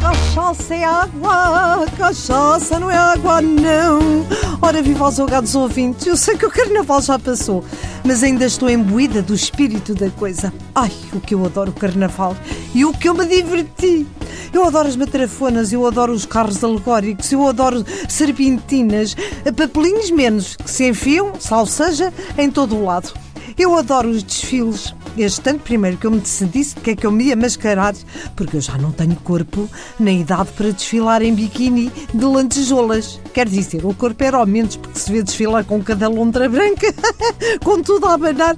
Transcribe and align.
Cachaça 0.00 0.74
é 0.74 0.82
água, 0.82 1.86
cachaça 1.98 2.80
não 2.80 2.90
é 2.90 2.96
água, 2.96 3.42
não. 3.42 4.26
Ora, 4.62 4.80
viva 4.80 5.04
aos 5.04 5.20
algados 5.20 5.54
ouvintes, 5.54 6.06
eu 6.06 6.16
sei 6.16 6.38
que 6.38 6.46
o 6.46 6.50
carnaval 6.50 7.02
já 7.02 7.18
passou, 7.18 7.62
mas 8.02 8.22
ainda 8.22 8.46
estou 8.46 8.70
imbuída 8.70 9.20
do 9.20 9.34
espírito 9.34 9.94
da 9.94 10.08
coisa. 10.08 10.50
Ai, 10.74 10.90
o 11.12 11.20
que 11.20 11.34
eu 11.34 11.44
adoro 11.44 11.70
o 11.70 11.74
carnaval 11.74 12.34
e 12.74 12.82
o 12.82 12.94
que 12.94 13.10
eu 13.10 13.14
me 13.14 13.26
diverti. 13.26 14.06
Eu 14.52 14.64
adoro 14.64 14.88
as 14.88 14.96
matrafonas, 14.96 15.70
eu 15.70 15.86
adoro 15.86 16.14
os 16.14 16.24
carros 16.24 16.64
alegóricos, 16.64 17.30
eu 17.30 17.46
adoro 17.46 17.84
serpentinas, 18.08 19.14
papelinhos 19.54 20.10
menos, 20.10 20.56
que 20.56 20.70
se 20.70 20.88
enfiam, 20.88 21.32
salseja, 21.38 22.10
em 22.38 22.50
todo 22.50 22.74
o 22.74 22.84
lado. 22.86 23.12
Eu 23.58 23.76
adoro 23.76 24.08
os 24.08 24.22
desfiles. 24.22 24.94
Este 25.16 25.50
ano, 25.50 25.58
primeiro 25.58 25.96
que 25.96 26.06
eu 26.06 26.10
me 26.10 26.20
decidisse 26.20 26.74
de 26.74 26.80
que 26.80 26.90
é 26.90 26.96
que 26.96 27.06
eu 27.06 27.10
me 27.10 27.24
ia 27.24 27.36
mascarar, 27.36 27.94
porque 28.36 28.56
eu 28.56 28.60
já 28.60 28.78
não 28.78 28.92
tenho 28.92 29.16
corpo 29.16 29.68
nem 29.98 30.20
idade 30.20 30.50
para 30.56 30.70
desfilar 30.70 31.22
em 31.22 31.34
biquíni 31.34 31.92
de 32.14 32.24
lantejoulas. 32.24 33.20
Quer 33.34 33.48
dizer, 33.48 33.84
o 33.84 33.94
corpo 33.94 34.22
era 34.22 34.36
ao 34.36 34.46
menos, 34.46 34.76
porque 34.76 34.98
se 34.98 35.10
vê 35.10 35.22
desfilar 35.22 35.64
com 35.64 35.82
cada 35.82 36.08
lontra 36.08 36.48
branca, 36.48 36.94
com 37.62 37.82
tudo 37.82 38.06
a 38.06 38.14
abanar, 38.14 38.56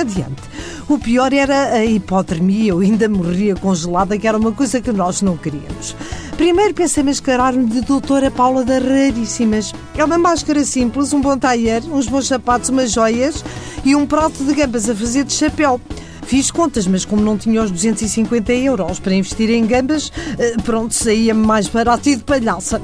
adiante. 0.00 0.42
O 0.88 0.98
pior 0.98 1.32
era 1.32 1.72
a 1.72 1.84
hipotermia, 1.84 2.72
eu 2.72 2.80
ainda 2.80 3.08
morria 3.08 3.54
congelada, 3.54 4.18
que 4.18 4.28
era 4.28 4.36
uma 4.36 4.52
coisa 4.52 4.80
que 4.80 4.92
nós 4.92 5.22
não 5.22 5.36
queríamos. 5.36 5.96
Primeiro 6.36 6.74
pensei 6.74 7.02
mascarar-me 7.02 7.64
de 7.66 7.80
doutora 7.80 8.30
Paula 8.30 8.64
da 8.64 8.78
Raríssimas. 8.78 9.72
É 9.96 10.04
uma 10.04 10.18
máscara 10.18 10.64
simples, 10.64 11.12
um 11.12 11.20
bom 11.20 11.38
taier, 11.38 11.82
uns 11.90 12.08
bons 12.08 12.26
sapatos, 12.26 12.68
umas 12.68 12.90
joias 12.90 13.42
e 13.84 13.94
um 13.94 14.06
prato 14.06 14.42
de 14.44 14.54
gambas 14.54 14.88
a 14.88 14.94
fazer 14.94 15.24
de 15.24 15.32
chapéu. 15.32 15.80
Fiz 16.26 16.50
contas, 16.50 16.86
mas 16.86 17.04
como 17.04 17.22
não 17.22 17.36
tinha 17.36 17.62
os 17.62 17.70
250 17.70 18.52
euros 18.52 18.98
para 18.98 19.14
investir 19.14 19.50
em 19.50 19.66
gambas, 19.66 20.10
eh, 20.38 20.56
pronto, 20.64 20.94
saía-me 20.94 21.46
mais 21.46 21.68
barato 21.68 22.08
e 22.08 22.16
de 22.16 22.24
palhaça. 22.24 22.80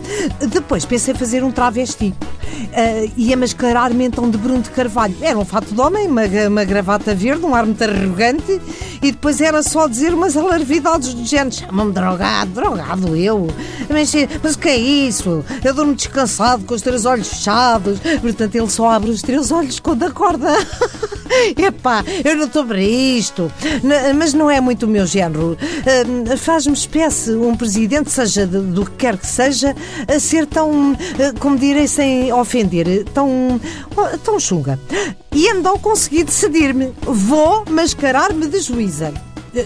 Depois 0.50 0.84
pensei 0.84 1.14
fazer 1.14 1.42
um 1.42 1.50
travesti. 1.50 2.14
Uh, 2.50 3.10
ia 3.16 3.36
mascarar-me 3.36 4.04
então 4.04 4.28
de 4.28 4.36
Bruno 4.36 4.60
de 4.60 4.70
Carvalho. 4.70 5.16
Era 5.20 5.38
um 5.38 5.44
fato 5.44 5.74
de 5.74 5.80
homem, 5.80 6.06
uma, 6.06 6.22
uma 6.48 6.64
gravata 6.64 7.14
verde, 7.14 7.44
um 7.44 7.54
ar 7.54 7.64
muito 7.64 7.82
arrogante, 7.82 8.60
e 9.02 9.12
depois 9.12 9.40
era 9.40 9.62
só 9.62 9.88
dizer 9.88 10.12
umas 10.12 10.36
alarvidades 10.36 11.14
do 11.14 11.24
género: 11.24 11.52
chama-me 11.52 11.92
drogado, 11.92 12.50
drogado 12.52 13.16
eu. 13.16 13.48
Mas, 13.88 14.12
mas 14.42 14.54
o 14.54 14.58
que 14.58 14.68
é 14.68 14.76
isso? 14.76 15.44
Eu 15.64 15.74
durmo 15.74 15.94
descansado 15.94 16.64
com 16.64 16.74
os 16.74 16.82
três 16.82 17.04
olhos 17.06 17.28
fechados. 17.28 17.98
Portanto, 18.20 18.54
ele 18.54 18.70
só 18.70 18.90
abre 18.90 19.10
os 19.10 19.22
três 19.22 19.50
olhos 19.50 19.80
quando 19.80 20.04
acorda. 20.04 20.50
Epá, 21.56 22.04
eu 22.24 22.36
não 22.36 22.46
estou 22.46 22.64
para 22.64 22.80
isto. 22.80 23.50
Mas 24.16 24.34
não 24.34 24.50
é 24.50 24.60
muito 24.60 24.86
o 24.86 24.88
meu 24.88 25.06
género. 25.06 25.56
Uh, 25.56 26.36
Faz-me 26.36 26.74
espécie 26.74 27.32
um 27.32 27.56
presidente, 27.56 28.10
seja 28.10 28.46
do 28.46 28.84
que 28.84 28.92
quer 28.92 29.16
que 29.16 29.26
seja, 29.26 29.74
a 30.08 30.18
ser 30.18 30.46
tão, 30.46 30.92
uh, 30.92 30.96
como 31.38 31.58
direi, 31.58 31.86
sem 31.86 32.32
ofender, 32.32 33.04
tão, 33.14 33.60
tão 34.24 34.38
chunga. 34.38 34.78
E 35.32 35.48
andou 35.50 35.78
conseguir 35.78 36.24
decidir-me. 36.24 36.92
Vou 37.02 37.64
mascarar-me 37.68 38.46
de 38.46 38.60
juíza. 38.60 39.12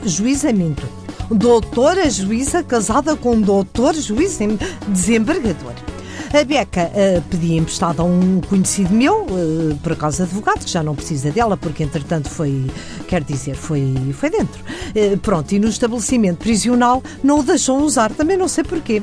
Juíza 0.04 0.52
minto. 0.52 0.86
Doutora 1.30 2.10
juíza 2.10 2.62
casada 2.62 3.16
com 3.16 3.40
doutor 3.40 3.94
juiz 3.94 4.38
desembargador. 4.86 5.93
A 6.34 6.42
Beca 6.42 6.90
uh, 6.90 7.22
pedia 7.30 7.56
emprestado 7.56 8.02
a 8.02 8.04
um 8.04 8.40
conhecido 8.40 8.92
meu, 8.92 9.22
uh, 9.22 9.78
por 9.80 9.92
acaso 9.92 10.24
advogado, 10.24 10.64
que 10.64 10.70
já 10.70 10.82
não 10.82 10.92
precisa 10.92 11.30
dela, 11.30 11.56
porque 11.56 11.84
entretanto 11.84 12.28
foi, 12.28 12.68
quer 13.06 13.22
dizer, 13.22 13.54
foi, 13.54 13.94
foi 14.12 14.30
dentro. 14.30 14.60
Uh, 14.96 15.16
pronto, 15.18 15.52
e 15.52 15.60
no 15.60 15.68
estabelecimento 15.68 16.38
prisional 16.38 17.04
não 17.22 17.38
o 17.38 17.42
deixou 17.44 17.80
usar, 17.80 18.10
também 18.12 18.36
não 18.36 18.48
sei 18.48 18.64
porquê. 18.64 19.00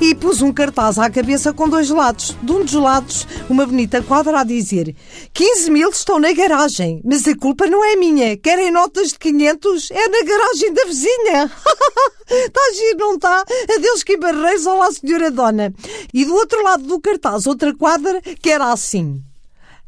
E 0.00 0.14
pus 0.14 0.40
um 0.40 0.54
cartaz 0.54 0.98
à 0.98 1.10
cabeça 1.10 1.52
com 1.52 1.68
dois 1.68 1.90
lados. 1.90 2.34
De 2.42 2.50
um 2.50 2.64
dos 2.64 2.72
lados, 2.72 3.28
uma 3.50 3.66
bonita 3.66 4.00
quadra 4.00 4.40
a 4.40 4.44
dizer 4.44 4.96
15 5.34 5.70
mil 5.70 5.90
estão 5.90 6.18
na 6.18 6.32
garagem, 6.32 7.02
mas 7.04 7.28
a 7.28 7.36
culpa 7.36 7.66
não 7.66 7.84
é 7.84 7.94
minha. 7.94 8.38
Querem 8.38 8.70
notas 8.70 9.08
de 9.08 9.18
500? 9.18 9.90
É 9.90 10.08
na 10.08 10.24
garagem 10.24 10.72
da 10.72 10.84
vizinha. 10.86 11.50
Está 12.26 12.60
giro, 12.72 12.98
não 12.98 13.14
está? 13.16 13.44
Adeus 13.76 14.02
que 14.02 14.16
barreiros, 14.16 14.64
olá 14.64 14.90
senhora 14.92 15.30
dona. 15.30 15.74
E 16.14 16.24
do 16.24 16.34
outro 16.34 16.62
lado 16.62 16.69
do 16.76 17.00
cartaz, 17.00 17.46
outra 17.46 17.74
quadra 17.74 18.20
que 18.20 18.50
era 18.50 18.72
assim. 18.72 19.22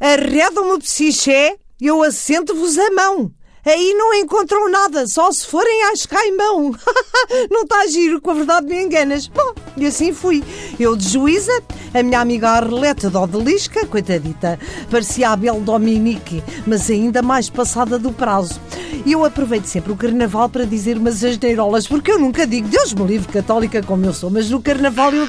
Arredam-me 0.00 0.78
psiché, 0.78 1.56
eu 1.80 2.02
assento-vos 2.02 2.78
a 2.78 2.90
mão. 2.90 3.32
Aí 3.64 3.94
não 3.94 4.12
encontram 4.12 4.68
nada, 4.68 5.06
só 5.06 5.30
se 5.30 5.46
forem 5.46 5.84
às 5.92 6.04
caimão. 6.04 6.74
não 7.48 7.62
está 7.62 7.82
a 7.82 7.86
giro, 7.86 8.20
com 8.20 8.32
a 8.32 8.34
verdade 8.34 8.66
me 8.66 8.82
enganas. 8.82 9.28
Bom, 9.28 9.54
e 9.76 9.86
assim 9.86 10.12
fui. 10.12 10.42
Eu 10.80 10.96
de 10.96 11.08
juíza, 11.08 11.62
a 11.94 12.02
minha 12.02 12.18
amiga 12.18 12.50
Arleta 12.50 13.08
de 13.08 13.16
Odelisca, 13.16 13.86
coitadita, 13.86 14.58
parecia 14.90 15.30
a 15.30 15.36
Bel 15.36 15.60
Dominique, 15.60 16.42
mas 16.66 16.90
ainda 16.90 17.22
mais 17.22 17.48
passada 17.48 18.00
do 18.00 18.12
prazo. 18.12 18.60
E 19.06 19.12
eu 19.12 19.24
aproveito 19.24 19.66
sempre 19.66 19.92
o 19.92 19.96
carnaval 19.96 20.48
para 20.48 20.64
dizer 20.64 20.96
umas 20.96 21.22
asneirolas, 21.22 21.86
porque 21.86 22.10
eu 22.10 22.18
nunca 22.18 22.44
digo, 22.44 22.66
Deus 22.66 22.92
me 22.92 23.06
livre, 23.06 23.32
católica 23.32 23.80
como 23.80 24.04
eu 24.04 24.12
sou, 24.12 24.28
mas 24.28 24.50
no 24.50 24.60
carnaval 24.60 25.12
eu 25.12 25.28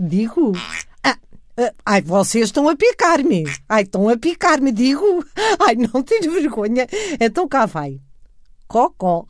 digo. 0.00 0.52
Ah, 1.60 1.74
ai, 1.84 2.02
vocês 2.02 2.44
estão 2.44 2.68
a 2.68 2.76
picar-me. 2.76 3.44
Ai, 3.68 3.82
estão 3.82 4.08
a 4.08 4.16
picar-me, 4.16 4.70
digo. 4.70 5.24
Ai, 5.58 5.74
não 5.74 6.04
tenho 6.04 6.32
vergonha. 6.32 6.86
Então 7.18 7.48
cá 7.48 7.66
vai. 7.66 8.00
Cocó. 8.68 9.26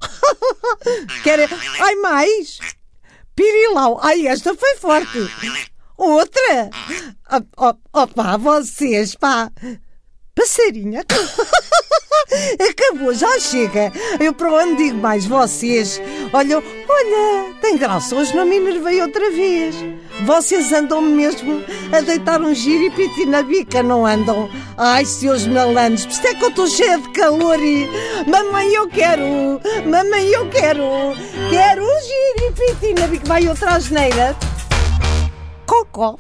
Quer... 1.25 1.49
Ai, 1.81 1.95
mais. 1.95 2.59
Pirilau. 3.35 3.99
Ai, 4.03 4.27
esta 4.27 4.55
foi 4.55 4.77
forte. 4.77 5.19
Outra. 5.97 6.69
Opa, 7.93 8.37
vocês, 8.37 9.15
pá. 9.15 9.51
Passarinha. 10.35 11.05
Acabou, 12.71 13.15
já 13.15 13.39
chega. 13.39 13.93
Eu 14.21 14.33
para 14.33 14.53
onde 14.53 14.77
digo 14.85 14.99
mais 14.99 15.27
vocês? 15.27 16.01
Olha, 16.33 16.59
olha, 16.59 17.55
tem 17.61 17.77
graça, 17.77 18.15
hoje 18.15 18.35
não 18.37 18.45
me 18.45 18.57
enervei 18.57 19.01
outra 19.01 19.31
vez. 19.31 19.75
Vocês 20.25 20.73
andam 20.73 21.01
mesmo 21.01 21.63
a 21.93 22.01
deitar 22.01 22.41
um 22.41 22.55
giro 22.55 22.85
e 22.85 22.91
piti 22.91 23.25
na 23.25 23.43
bica, 23.43 23.83
não 23.83 24.05
andam? 24.05 24.49
Ai, 24.77 25.05
seus 25.05 25.47
malandros, 25.47 26.07
por 26.07 26.13
isso 26.13 26.27
é 26.27 26.35
que 26.35 26.45
eu 26.45 26.49
estou 26.49 26.67
cheia 26.67 26.99
de 26.99 27.09
calor 27.11 27.59
e... 27.61 27.89
Mamãe, 28.27 28.75
eu 28.75 28.89
quero, 28.89 29.23
mamãe, 29.87 30.29
eu 30.29 30.49
quero, 30.51 30.83
quero 31.51 31.83
um 31.83 32.01
giro 32.01 32.49
e 32.49 32.53
piti 32.53 32.95
na 33.01 33.07
bica. 33.07 33.27
Vai 33.27 33.47
outra 33.49 33.71
asneira. 33.73 34.37
Cocó. 35.67 36.17